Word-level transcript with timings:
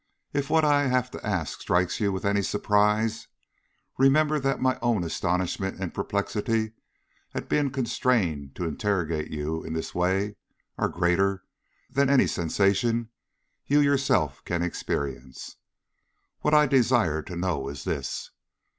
If 0.33 0.49
what 0.49 0.65
I 0.65 0.87
have 0.87 1.11
to 1.11 1.23
ask 1.23 1.61
strikes 1.61 1.99
you 1.99 2.11
with 2.11 2.25
any 2.25 2.41
surprise, 2.41 3.27
remember 3.99 4.39
that 4.39 4.59
my 4.59 4.79
own 4.81 5.03
astonishment 5.03 5.79
and 5.79 5.93
perplexity 5.93 6.71
at 7.35 7.47
being 7.47 7.69
constrained 7.69 8.55
to 8.55 8.65
interrogate 8.65 9.29
you 9.29 9.63
in 9.63 9.73
this 9.73 9.93
way, 9.93 10.37
are 10.75 10.89
greater 10.89 11.43
than 11.87 12.09
any 12.09 12.25
sensation 12.25 13.09
you 13.67 13.77
can 13.77 13.85
yourself 13.85 14.41
experience. 14.49 15.57
What 16.39 16.55
I 16.55 16.65
desire 16.65 17.21
to 17.21 17.35
know 17.35 17.69
is 17.69 17.83
this. 17.83 18.31